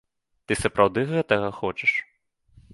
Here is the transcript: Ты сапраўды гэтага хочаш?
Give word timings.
Ты 0.51 0.57
сапраўды 0.61 1.05
гэтага 1.13 1.53
хочаш? 1.61 1.91